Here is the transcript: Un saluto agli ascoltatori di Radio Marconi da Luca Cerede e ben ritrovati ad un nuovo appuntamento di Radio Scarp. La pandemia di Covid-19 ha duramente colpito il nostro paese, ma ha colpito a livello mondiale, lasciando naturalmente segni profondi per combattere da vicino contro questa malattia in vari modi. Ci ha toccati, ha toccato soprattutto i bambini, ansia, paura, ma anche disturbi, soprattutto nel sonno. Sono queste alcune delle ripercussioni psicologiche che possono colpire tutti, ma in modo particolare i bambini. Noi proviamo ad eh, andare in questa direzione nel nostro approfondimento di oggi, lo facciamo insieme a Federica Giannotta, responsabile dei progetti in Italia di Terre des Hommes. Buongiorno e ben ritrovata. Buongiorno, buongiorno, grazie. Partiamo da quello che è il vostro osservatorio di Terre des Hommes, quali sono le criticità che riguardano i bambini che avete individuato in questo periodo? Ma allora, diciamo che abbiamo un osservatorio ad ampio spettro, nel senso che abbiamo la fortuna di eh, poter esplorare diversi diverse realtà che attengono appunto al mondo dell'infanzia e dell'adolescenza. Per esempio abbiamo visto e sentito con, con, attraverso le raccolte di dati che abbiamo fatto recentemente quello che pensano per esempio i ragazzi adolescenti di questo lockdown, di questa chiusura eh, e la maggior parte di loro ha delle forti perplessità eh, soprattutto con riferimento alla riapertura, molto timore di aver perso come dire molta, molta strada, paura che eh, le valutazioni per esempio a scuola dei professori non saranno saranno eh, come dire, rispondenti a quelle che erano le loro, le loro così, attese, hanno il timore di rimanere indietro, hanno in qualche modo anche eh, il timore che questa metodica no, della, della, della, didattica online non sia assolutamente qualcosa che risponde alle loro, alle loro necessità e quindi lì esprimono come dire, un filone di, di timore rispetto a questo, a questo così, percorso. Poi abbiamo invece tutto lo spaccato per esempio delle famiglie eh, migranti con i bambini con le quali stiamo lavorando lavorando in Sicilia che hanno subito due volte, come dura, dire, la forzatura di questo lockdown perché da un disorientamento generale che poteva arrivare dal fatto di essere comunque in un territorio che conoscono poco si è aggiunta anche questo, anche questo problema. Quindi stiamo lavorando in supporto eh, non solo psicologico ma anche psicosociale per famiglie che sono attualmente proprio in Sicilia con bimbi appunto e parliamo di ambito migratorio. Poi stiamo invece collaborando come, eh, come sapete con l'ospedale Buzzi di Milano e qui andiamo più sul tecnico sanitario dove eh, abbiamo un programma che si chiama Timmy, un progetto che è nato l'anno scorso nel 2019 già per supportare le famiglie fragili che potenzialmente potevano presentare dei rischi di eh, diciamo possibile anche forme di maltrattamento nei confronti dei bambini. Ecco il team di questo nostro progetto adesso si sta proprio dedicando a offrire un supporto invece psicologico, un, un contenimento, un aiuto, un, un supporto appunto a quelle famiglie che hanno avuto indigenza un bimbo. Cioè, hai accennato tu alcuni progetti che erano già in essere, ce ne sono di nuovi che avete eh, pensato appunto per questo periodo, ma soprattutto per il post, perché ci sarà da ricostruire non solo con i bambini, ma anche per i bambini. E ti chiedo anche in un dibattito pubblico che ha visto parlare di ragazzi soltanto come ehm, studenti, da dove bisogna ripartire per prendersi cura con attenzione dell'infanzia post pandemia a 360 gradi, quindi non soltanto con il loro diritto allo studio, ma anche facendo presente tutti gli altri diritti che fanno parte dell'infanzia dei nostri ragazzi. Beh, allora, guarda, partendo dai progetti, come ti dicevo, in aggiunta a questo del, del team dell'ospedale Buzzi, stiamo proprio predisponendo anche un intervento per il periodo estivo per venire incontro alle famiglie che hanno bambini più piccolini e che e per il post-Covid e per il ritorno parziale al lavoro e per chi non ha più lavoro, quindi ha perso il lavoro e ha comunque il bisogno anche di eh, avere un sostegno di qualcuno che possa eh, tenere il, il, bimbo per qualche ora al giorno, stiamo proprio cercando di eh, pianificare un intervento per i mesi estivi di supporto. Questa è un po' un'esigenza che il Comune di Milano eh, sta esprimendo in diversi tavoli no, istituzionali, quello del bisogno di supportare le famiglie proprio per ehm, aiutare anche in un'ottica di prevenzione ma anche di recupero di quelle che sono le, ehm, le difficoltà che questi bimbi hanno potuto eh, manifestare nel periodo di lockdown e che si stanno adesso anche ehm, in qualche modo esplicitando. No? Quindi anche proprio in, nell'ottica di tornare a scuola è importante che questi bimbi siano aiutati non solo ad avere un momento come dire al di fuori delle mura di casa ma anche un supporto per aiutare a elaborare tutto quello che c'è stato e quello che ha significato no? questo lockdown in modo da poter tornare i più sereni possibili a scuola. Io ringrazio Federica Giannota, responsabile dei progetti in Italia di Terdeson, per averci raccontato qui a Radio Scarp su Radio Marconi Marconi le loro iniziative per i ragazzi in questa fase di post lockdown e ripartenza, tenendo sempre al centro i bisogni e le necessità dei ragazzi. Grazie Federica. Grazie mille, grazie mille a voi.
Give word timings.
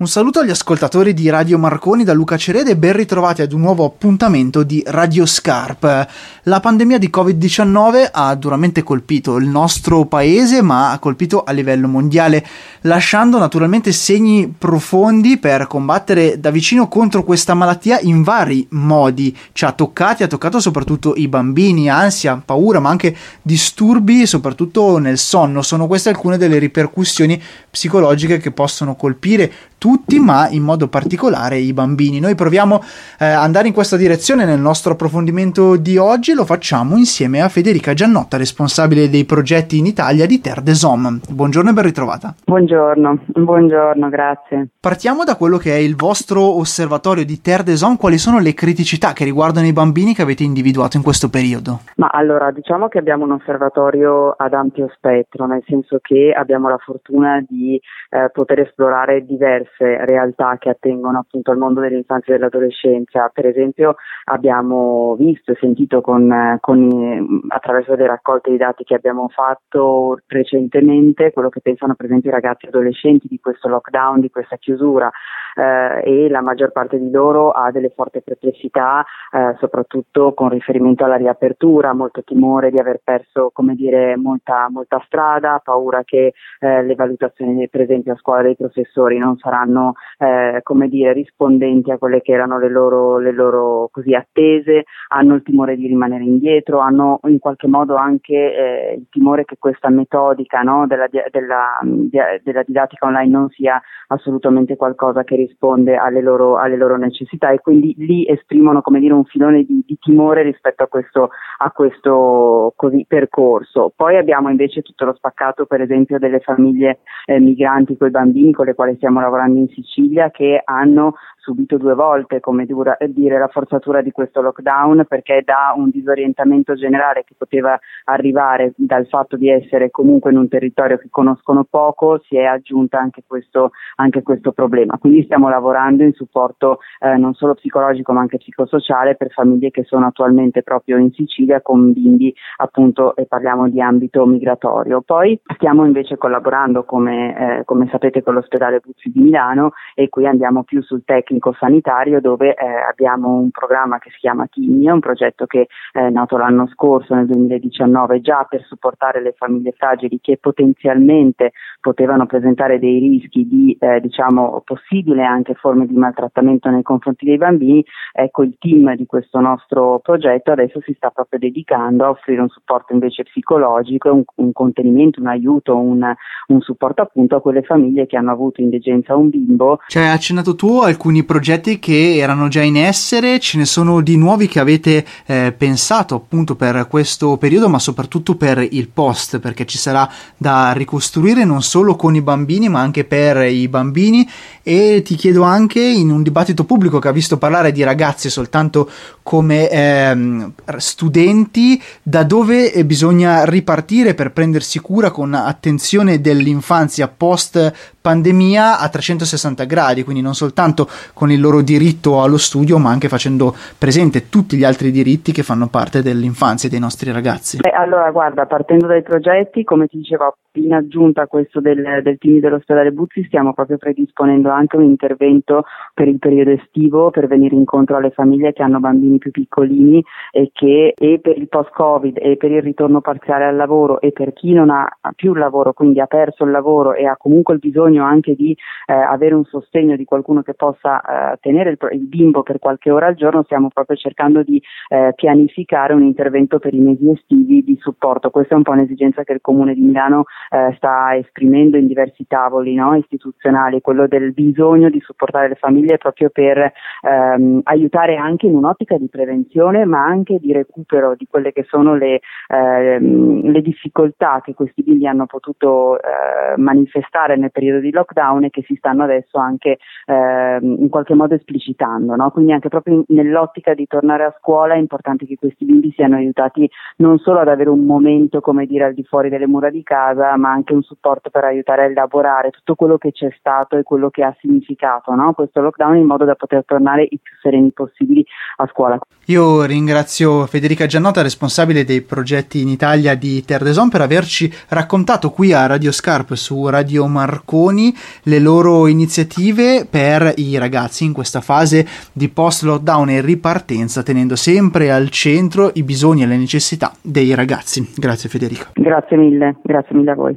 Un 0.00 0.06
saluto 0.06 0.38
agli 0.38 0.50
ascoltatori 0.50 1.12
di 1.12 1.28
Radio 1.28 1.58
Marconi 1.58 2.04
da 2.04 2.12
Luca 2.12 2.36
Cerede 2.36 2.70
e 2.70 2.76
ben 2.76 2.92
ritrovati 2.92 3.42
ad 3.42 3.50
un 3.50 3.62
nuovo 3.62 3.84
appuntamento 3.84 4.62
di 4.62 4.80
Radio 4.86 5.26
Scarp. 5.26 6.08
La 6.44 6.60
pandemia 6.60 6.98
di 6.98 7.10
Covid-19 7.12 8.10
ha 8.12 8.32
duramente 8.36 8.84
colpito 8.84 9.38
il 9.38 9.48
nostro 9.48 10.04
paese, 10.04 10.62
ma 10.62 10.92
ha 10.92 11.00
colpito 11.00 11.42
a 11.42 11.50
livello 11.50 11.88
mondiale, 11.88 12.46
lasciando 12.82 13.38
naturalmente 13.38 13.90
segni 13.90 14.54
profondi 14.56 15.36
per 15.36 15.66
combattere 15.66 16.38
da 16.38 16.52
vicino 16.52 16.86
contro 16.86 17.24
questa 17.24 17.54
malattia 17.54 17.98
in 17.98 18.22
vari 18.22 18.68
modi. 18.70 19.36
Ci 19.50 19.64
ha 19.64 19.72
toccati, 19.72 20.22
ha 20.22 20.28
toccato 20.28 20.60
soprattutto 20.60 21.14
i 21.16 21.26
bambini, 21.26 21.90
ansia, 21.90 22.40
paura, 22.42 22.78
ma 22.78 22.88
anche 22.88 23.16
disturbi, 23.42 24.26
soprattutto 24.26 24.98
nel 24.98 25.18
sonno. 25.18 25.60
Sono 25.60 25.88
queste 25.88 26.10
alcune 26.10 26.38
delle 26.38 26.58
ripercussioni 26.58 27.42
psicologiche 27.68 28.38
che 28.38 28.52
possono 28.52 28.94
colpire 28.94 29.52
tutti, 29.78 30.18
ma 30.18 30.48
in 30.48 30.62
modo 30.62 30.88
particolare 30.88 31.56
i 31.56 31.72
bambini. 31.72 32.20
Noi 32.20 32.34
proviamo 32.34 32.74
ad 32.74 32.82
eh, 33.20 33.26
andare 33.26 33.68
in 33.68 33.74
questa 33.74 33.96
direzione 33.96 34.44
nel 34.44 34.58
nostro 34.58 34.92
approfondimento 34.92 35.76
di 35.76 35.96
oggi, 35.96 36.34
lo 36.34 36.44
facciamo 36.44 36.96
insieme 36.96 37.40
a 37.40 37.48
Federica 37.48 37.94
Giannotta, 37.94 38.36
responsabile 38.36 39.08
dei 39.08 39.24
progetti 39.24 39.78
in 39.78 39.86
Italia 39.86 40.26
di 40.26 40.40
Terre 40.40 40.62
des 40.62 40.82
Hommes. 40.82 41.30
Buongiorno 41.30 41.70
e 41.70 41.72
ben 41.72 41.84
ritrovata. 41.84 42.34
Buongiorno, 42.44 43.18
buongiorno, 43.26 44.08
grazie. 44.08 44.68
Partiamo 44.80 45.24
da 45.24 45.36
quello 45.36 45.56
che 45.56 45.72
è 45.72 45.78
il 45.78 45.96
vostro 45.96 46.58
osservatorio 46.58 47.24
di 47.24 47.40
Terre 47.40 47.62
des 47.62 47.82
Hommes, 47.82 47.98
quali 47.98 48.18
sono 48.18 48.38
le 48.38 48.54
criticità 48.54 49.12
che 49.12 49.24
riguardano 49.24 49.66
i 49.66 49.72
bambini 49.72 50.14
che 50.14 50.22
avete 50.22 50.42
individuato 50.42 50.96
in 50.96 51.02
questo 51.02 51.30
periodo? 51.30 51.80
Ma 51.96 52.08
allora, 52.12 52.50
diciamo 52.50 52.88
che 52.88 52.98
abbiamo 52.98 53.24
un 53.24 53.32
osservatorio 53.32 54.34
ad 54.36 54.52
ampio 54.52 54.90
spettro, 54.94 55.46
nel 55.46 55.62
senso 55.66 55.98
che 56.00 56.34
abbiamo 56.36 56.68
la 56.68 56.78
fortuna 56.78 57.44
di 57.46 57.80
eh, 58.10 58.30
poter 58.32 58.60
esplorare 58.60 59.24
diversi 59.24 59.67
diverse 59.68 60.04
realtà 60.04 60.56
che 60.58 60.70
attengono 60.70 61.18
appunto 61.18 61.50
al 61.50 61.58
mondo 61.58 61.80
dell'infanzia 61.80 62.34
e 62.34 62.38
dell'adolescenza. 62.38 63.30
Per 63.32 63.46
esempio 63.46 63.96
abbiamo 64.24 65.14
visto 65.16 65.52
e 65.52 65.56
sentito 65.60 66.00
con, 66.00 66.58
con, 66.60 67.40
attraverso 67.48 67.94
le 67.94 68.06
raccolte 68.06 68.50
di 68.50 68.56
dati 68.56 68.84
che 68.84 68.94
abbiamo 68.94 69.28
fatto 69.28 70.20
recentemente 70.26 71.32
quello 71.32 71.48
che 71.48 71.60
pensano 71.60 71.94
per 71.94 72.06
esempio 72.06 72.30
i 72.30 72.34
ragazzi 72.34 72.66
adolescenti 72.66 73.28
di 73.28 73.38
questo 73.40 73.68
lockdown, 73.68 74.20
di 74.20 74.30
questa 74.30 74.56
chiusura 74.56 75.10
eh, 75.54 76.02
e 76.04 76.28
la 76.28 76.40
maggior 76.40 76.72
parte 76.72 76.98
di 76.98 77.10
loro 77.10 77.50
ha 77.50 77.70
delle 77.70 77.90
forti 77.90 78.22
perplessità 78.22 79.04
eh, 79.32 79.56
soprattutto 79.58 80.34
con 80.34 80.48
riferimento 80.48 81.04
alla 81.04 81.16
riapertura, 81.16 81.92
molto 81.92 82.22
timore 82.22 82.70
di 82.70 82.78
aver 82.78 83.00
perso 83.02 83.50
come 83.52 83.74
dire 83.74 84.16
molta, 84.16 84.68
molta 84.70 85.02
strada, 85.06 85.60
paura 85.62 86.02
che 86.04 86.32
eh, 86.60 86.82
le 86.82 86.94
valutazioni 86.94 87.68
per 87.68 87.82
esempio 87.82 88.12
a 88.12 88.16
scuola 88.16 88.42
dei 88.42 88.56
professori 88.56 89.18
non 89.18 89.36
saranno 89.38 89.57
saranno 89.58 89.94
eh, 90.18 90.60
come 90.62 90.88
dire, 90.88 91.12
rispondenti 91.12 91.90
a 91.90 91.98
quelle 91.98 92.20
che 92.20 92.32
erano 92.32 92.58
le 92.58 92.68
loro, 92.68 93.18
le 93.18 93.32
loro 93.32 93.88
così, 93.90 94.14
attese, 94.14 94.84
hanno 95.08 95.34
il 95.34 95.42
timore 95.42 95.76
di 95.76 95.86
rimanere 95.86 96.24
indietro, 96.24 96.78
hanno 96.78 97.20
in 97.24 97.38
qualche 97.38 97.66
modo 97.66 97.96
anche 97.96 98.34
eh, 98.34 98.94
il 98.98 99.06
timore 99.10 99.44
che 99.44 99.56
questa 99.58 99.88
metodica 99.90 100.62
no, 100.62 100.86
della, 100.86 101.06
della, 101.08 101.78
della, 101.82 102.62
didattica 102.64 103.06
online 103.06 103.30
non 103.30 103.48
sia 103.50 103.80
assolutamente 104.08 104.76
qualcosa 104.76 105.24
che 105.24 105.36
risponde 105.36 105.96
alle 105.96 106.20
loro, 106.20 106.56
alle 106.56 106.76
loro 106.76 106.96
necessità 106.96 107.50
e 107.50 107.60
quindi 107.60 107.94
lì 107.98 108.26
esprimono 108.26 108.82
come 108.82 109.00
dire, 109.00 109.12
un 109.12 109.24
filone 109.24 109.64
di, 109.64 109.82
di 109.86 109.98
timore 110.00 110.42
rispetto 110.42 110.82
a 110.82 110.86
questo, 110.86 111.30
a 111.58 111.70
questo 111.70 112.72
così, 112.76 113.04
percorso. 113.06 113.92
Poi 113.94 114.16
abbiamo 114.16 114.48
invece 114.48 114.82
tutto 114.82 115.04
lo 115.04 115.14
spaccato 115.14 115.66
per 115.66 115.80
esempio 115.80 116.18
delle 116.18 116.40
famiglie 116.40 117.00
eh, 117.26 117.38
migranti 117.40 117.96
con 117.96 118.08
i 118.08 118.10
bambini 118.10 118.52
con 118.52 118.66
le 118.66 118.74
quali 118.74 118.94
stiamo 118.96 119.20
lavorando 119.20 119.47
lavorando 119.48 119.58
in 119.58 119.68
Sicilia 119.68 120.30
che 120.30 120.60
hanno 120.64 121.14
subito 121.48 121.78
due 121.78 121.94
volte, 121.94 122.40
come 122.40 122.66
dura, 122.66 122.94
dire, 123.08 123.38
la 123.38 123.48
forzatura 123.48 124.02
di 124.02 124.10
questo 124.10 124.42
lockdown 124.42 125.06
perché 125.08 125.40
da 125.42 125.72
un 125.74 125.88
disorientamento 125.88 126.74
generale 126.74 127.24
che 127.24 127.34
poteva 127.38 127.78
arrivare 128.04 128.74
dal 128.76 129.06
fatto 129.06 129.38
di 129.38 129.48
essere 129.48 129.90
comunque 129.90 130.30
in 130.30 130.36
un 130.36 130.48
territorio 130.48 130.98
che 130.98 131.08
conoscono 131.10 131.64
poco 131.64 132.20
si 132.26 132.36
è 132.36 132.44
aggiunta 132.44 132.98
anche 132.98 133.22
questo, 133.26 133.70
anche 133.96 134.22
questo 134.22 134.52
problema. 134.52 134.98
Quindi 134.98 135.24
stiamo 135.24 135.48
lavorando 135.48 136.02
in 136.02 136.12
supporto 136.12 136.80
eh, 137.00 137.16
non 137.16 137.32
solo 137.32 137.54
psicologico 137.54 138.12
ma 138.12 138.20
anche 138.20 138.36
psicosociale 138.36 139.16
per 139.16 139.30
famiglie 139.30 139.70
che 139.70 139.84
sono 139.84 140.06
attualmente 140.06 140.62
proprio 140.62 140.98
in 140.98 141.12
Sicilia 141.12 141.62
con 141.62 141.92
bimbi 141.92 142.34
appunto 142.58 143.16
e 143.16 143.24
parliamo 143.24 143.70
di 143.70 143.80
ambito 143.80 144.26
migratorio. 144.26 145.00
Poi 145.00 145.40
stiamo 145.54 145.86
invece 145.86 146.18
collaborando 146.18 146.84
come, 146.84 147.60
eh, 147.60 147.64
come 147.64 147.88
sapete 147.90 148.22
con 148.22 148.34
l'ospedale 148.34 148.80
Buzzi 148.80 149.10
di 149.10 149.20
Milano 149.20 149.72
e 149.94 150.10
qui 150.10 150.26
andiamo 150.26 150.62
più 150.62 150.82
sul 150.82 151.04
tecnico 151.04 151.37
sanitario 151.58 152.20
dove 152.20 152.54
eh, 152.54 152.66
abbiamo 152.66 153.34
un 153.34 153.50
programma 153.50 153.98
che 153.98 154.10
si 154.10 154.18
chiama 154.18 154.46
Timmy, 154.46 154.88
un 154.88 155.00
progetto 155.00 155.46
che 155.46 155.68
è 155.92 156.08
nato 156.10 156.36
l'anno 156.36 156.66
scorso 156.68 157.14
nel 157.14 157.26
2019 157.26 158.20
già 158.20 158.46
per 158.48 158.64
supportare 158.64 159.22
le 159.22 159.34
famiglie 159.36 159.72
fragili 159.72 160.18
che 160.20 160.38
potenzialmente 160.38 161.52
potevano 161.80 162.26
presentare 162.26 162.78
dei 162.78 162.98
rischi 162.98 163.46
di 163.46 163.76
eh, 163.80 164.00
diciamo 164.00 164.62
possibile 164.64 165.24
anche 165.24 165.54
forme 165.54 165.86
di 165.86 165.94
maltrattamento 165.94 166.68
nei 166.70 166.82
confronti 166.82 167.24
dei 167.24 167.36
bambini. 167.36 167.84
Ecco 168.12 168.42
il 168.42 168.56
team 168.58 168.94
di 168.96 169.06
questo 169.06 169.40
nostro 169.40 170.00
progetto 170.00 170.52
adesso 170.52 170.80
si 170.82 170.92
sta 170.94 171.10
proprio 171.10 171.38
dedicando 171.38 172.04
a 172.04 172.10
offrire 172.10 172.40
un 172.40 172.48
supporto 172.48 172.92
invece 172.92 173.22
psicologico, 173.24 174.12
un, 174.12 174.24
un 174.36 174.52
contenimento, 174.52 175.20
un 175.20 175.28
aiuto, 175.28 175.76
un, 175.76 176.12
un 176.48 176.60
supporto 176.60 177.02
appunto 177.02 177.36
a 177.36 177.40
quelle 177.40 177.62
famiglie 177.62 178.06
che 178.06 178.16
hanno 178.16 178.32
avuto 178.32 178.60
indigenza 178.60 179.16
un 179.16 179.30
bimbo. 179.30 179.80
Cioè, 179.86 180.04
hai 180.04 180.14
accennato 180.14 180.54
tu 180.54 180.80
alcuni 180.80 181.24
progetti 181.28 181.78
che 181.78 182.16
erano 182.16 182.48
già 182.48 182.62
in 182.62 182.78
essere, 182.78 183.38
ce 183.38 183.58
ne 183.58 183.66
sono 183.66 184.00
di 184.00 184.16
nuovi 184.16 184.48
che 184.48 184.60
avete 184.60 185.04
eh, 185.26 185.52
pensato 185.56 186.14
appunto 186.14 186.56
per 186.56 186.88
questo 186.88 187.36
periodo, 187.36 187.68
ma 187.68 187.78
soprattutto 187.78 188.34
per 188.34 188.66
il 188.70 188.88
post, 188.88 189.38
perché 189.38 189.66
ci 189.66 189.76
sarà 189.76 190.10
da 190.38 190.72
ricostruire 190.72 191.44
non 191.44 191.62
solo 191.62 191.96
con 191.96 192.14
i 192.14 192.22
bambini, 192.22 192.70
ma 192.70 192.80
anche 192.80 193.04
per 193.04 193.42
i 193.42 193.68
bambini. 193.68 194.26
E 194.62 195.02
ti 195.04 195.16
chiedo 195.16 195.42
anche 195.42 195.80
in 195.80 196.10
un 196.10 196.22
dibattito 196.22 196.64
pubblico 196.64 196.98
che 196.98 197.08
ha 197.08 197.12
visto 197.12 197.36
parlare 197.36 197.72
di 197.72 197.82
ragazzi 197.82 198.30
soltanto 198.30 198.90
come 199.22 199.68
ehm, 199.68 200.52
studenti, 200.78 201.80
da 202.02 202.22
dove 202.22 202.72
bisogna 202.86 203.44
ripartire 203.44 204.14
per 204.14 204.32
prendersi 204.32 204.78
cura 204.78 205.10
con 205.10 205.34
attenzione 205.34 206.22
dell'infanzia 206.22 207.08
post 207.08 207.96
pandemia 208.08 208.78
a 208.78 208.88
360 208.88 209.64
gradi, 209.64 210.02
quindi 210.02 210.22
non 210.22 210.32
soltanto 210.32 210.86
con 211.12 211.30
il 211.30 211.42
loro 211.42 211.60
diritto 211.60 212.22
allo 212.22 212.38
studio, 212.38 212.78
ma 212.78 212.88
anche 212.88 213.08
facendo 213.08 213.52
presente 213.76 214.30
tutti 214.30 214.56
gli 214.56 214.64
altri 214.64 214.90
diritti 214.90 215.30
che 215.30 215.42
fanno 215.42 215.68
parte 215.68 216.00
dell'infanzia 216.00 216.70
dei 216.70 216.80
nostri 216.80 217.12
ragazzi. 217.12 217.58
Beh, 217.58 217.68
allora, 217.68 218.10
guarda, 218.10 218.46
partendo 218.46 218.86
dai 218.86 219.02
progetti, 219.02 219.62
come 219.62 219.88
ti 219.88 219.98
dicevo, 219.98 220.36
in 220.52 220.72
aggiunta 220.72 221.22
a 221.22 221.26
questo 221.26 221.60
del, 221.60 222.00
del 222.02 222.18
team 222.18 222.40
dell'ospedale 222.40 222.92
Buzzi, 222.92 223.24
stiamo 223.24 223.52
proprio 223.52 223.76
predisponendo 223.76 224.50
anche 224.50 224.76
un 224.76 224.84
intervento 224.84 225.64
per 225.94 226.08
il 226.08 226.18
periodo 226.18 226.50
estivo 226.50 227.10
per 227.10 227.26
venire 227.26 227.54
incontro 227.54 227.96
alle 227.96 228.10
famiglie 228.10 228.52
che 228.52 228.62
hanno 228.62 228.80
bambini 228.80 229.18
più 229.18 229.30
piccolini 229.30 230.02
e 230.30 230.50
che 230.52 230.94
e 230.96 231.20
per 231.20 231.36
il 231.36 231.48
post-Covid 231.48 232.18
e 232.20 232.36
per 232.36 232.50
il 232.50 232.62
ritorno 232.62 233.00
parziale 233.00 233.44
al 233.44 233.56
lavoro 233.56 234.00
e 234.00 234.12
per 234.12 234.32
chi 234.32 234.52
non 234.52 234.70
ha 234.70 234.88
più 235.14 235.34
lavoro, 235.34 235.72
quindi 235.72 236.00
ha 236.00 236.06
perso 236.06 236.44
il 236.44 236.50
lavoro 236.50 236.94
e 236.94 237.06
ha 237.06 237.16
comunque 237.16 237.54
il 237.54 237.60
bisogno 237.60 237.97
anche 238.04 238.34
di 238.34 238.56
eh, 238.86 238.92
avere 238.92 239.34
un 239.34 239.44
sostegno 239.44 239.96
di 239.96 240.04
qualcuno 240.04 240.42
che 240.42 240.54
possa 240.54 241.00
eh, 241.32 241.38
tenere 241.40 241.70
il, 241.70 241.78
il, 241.92 242.06
bimbo 242.06 242.42
per 242.42 242.58
qualche 242.58 242.90
ora 242.90 243.06
al 243.06 243.14
giorno, 243.14 243.42
stiamo 243.42 243.68
proprio 243.68 243.96
cercando 243.96 244.42
di 244.42 244.60
eh, 244.88 245.12
pianificare 245.14 245.92
un 245.92 246.02
intervento 246.02 246.58
per 246.58 246.74
i 246.74 246.78
mesi 246.78 247.10
estivi 247.10 247.62
di 247.62 247.76
supporto. 247.80 248.30
Questa 248.30 248.54
è 248.54 248.56
un 248.56 248.62
po' 248.62 248.72
un'esigenza 248.72 249.24
che 249.24 249.32
il 249.32 249.40
Comune 249.40 249.74
di 249.74 249.80
Milano 249.80 250.24
eh, 250.50 250.74
sta 250.76 251.16
esprimendo 251.16 251.76
in 251.76 251.86
diversi 251.86 252.26
tavoli 252.26 252.74
no, 252.74 252.94
istituzionali, 252.94 253.80
quello 253.80 254.06
del 254.06 254.32
bisogno 254.32 254.88
di 254.90 255.00
supportare 255.00 255.48
le 255.48 255.54
famiglie 255.54 255.98
proprio 255.98 256.30
per 256.30 256.72
ehm, 257.02 257.60
aiutare 257.64 258.16
anche 258.16 258.46
in 258.46 258.54
un'ottica 258.54 258.96
di 258.96 259.08
prevenzione 259.08 259.84
ma 259.84 260.04
anche 260.04 260.38
di 260.38 260.52
recupero 260.52 261.14
di 261.16 261.26
quelle 261.28 261.52
che 261.52 261.64
sono 261.68 261.94
le, 261.94 262.20
ehm, 262.48 263.50
le 263.50 263.60
difficoltà 263.62 264.40
che 264.44 264.54
questi 264.54 264.82
bimbi 264.82 265.06
hanno 265.06 265.26
potuto 265.26 265.98
eh, 266.00 266.56
manifestare 266.56 267.36
nel 267.36 267.50
periodo 267.50 267.80
di 267.80 267.87
lockdown 267.90 268.44
e 268.44 268.50
che 268.50 268.62
si 268.66 268.74
stanno 268.76 269.04
adesso 269.04 269.38
anche 269.38 269.78
ehm, 270.06 270.76
in 270.80 270.88
qualche 270.88 271.14
modo 271.14 271.34
esplicitando. 271.34 272.14
No? 272.16 272.30
Quindi 272.30 272.52
anche 272.52 272.68
proprio 272.68 272.94
in, 272.94 273.04
nell'ottica 273.08 273.74
di 273.74 273.86
tornare 273.86 274.24
a 274.24 274.34
scuola 274.38 274.74
è 274.74 274.78
importante 274.78 275.26
che 275.26 275.36
questi 275.36 275.64
bimbi 275.64 275.92
siano 275.94 276.16
aiutati 276.16 276.68
non 276.96 277.18
solo 277.18 277.40
ad 277.40 277.48
avere 277.48 277.70
un 277.70 277.84
momento 277.84 278.40
come 278.40 278.66
dire 278.66 278.84
al 278.84 278.94
di 278.94 279.04
fuori 279.04 279.28
delle 279.28 279.46
mura 279.46 279.70
di 279.70 279.82
casa 279.82 280.36
ma 280.36 280.50
anche 280.50 280.72
un 280.72 280.82
supporto 280.82 281.30
per 281.30 281.44
aiutare 281.44 281.82
a 281.82 281.86
elaborare 281.86 282.50
tutto 282.50 282.74
quello 282.74 282.98
che 282.98 283.12
c'è 283.12 283.34
stato 283.38 283.76
e 283.76 283.82
quello 283.82 284.10
che 284.10 284.22
ha 284.22 284.34
significato 284.40 285.14
no? 285.14 285.32
questo 285.32 285.60
lockdown 285.60 285.96
in 285.96 286.06
modo 286.06 286.24
da 286.24 286.34
poter 286.34 286.64
tornare 286.64 287.04
i 287.04 287.18
più 287.20 287.34
sereni 287.40 287.70
possibili 287.72 288.24
a 288.56 288.66
scuola. 288.66 288.98
Io 289.26 289.64
ringrazio 289.64 290.46
Federica 290.46 290.86
Giannota, 290.86 291.22
responsabile 291.22 291.84
dei 291.84 292.00
progetti 292.00 292.62
in 292.62 292.68
Italia 292.68 293.14
di 293.14 293.44
Terdeson, 293.44 293.90
per 293.90 294.00
averci 294.00 294.50
raccontato 294.70 295.30
qui 295.30 295.52
a 295.52 295.66
Radio 295.66 295.92
Scarp 295.92 296.32
su 296.32 296.66
Radio 296.68 297.06
Marconi 297.06 297.67
Marconi 297.68 297.92
le 298.24 298.38
loro 298.38 298.86
iniziative 298.86 299.86
per 299.88 300.32
i 300.36 300.56
ragazzi 300.58 301.04
in 301.04 301.12
questa 301.12 301.40
fase 301.40 301.86
di 302.12 302.28
post 302.28 302.62
lockdown 302.62 303.10
e 303.10 303.20
ripartenza, 303.20 304.02
tenendo 304.02 304.36
sempre 304.36 304.90
al 304.90 305.10
centro 305.10 305.70
i 305.74 305.82
bisogni 305.82 306.22
e 306.22 306.26
le 306.26 306.36
necessità 306.36 306.92
dei 307.00 307.34
ragazzi. 307.34 307.86
Grazie 307.96 308.28
Federica. 308.28 308.70
Grazie 308.74 309.16
mille, 309.16 309.56
grazie 309.62 309.96
mille 309.96 310.10
a 310.10 310.14
voi. 310.14 310.36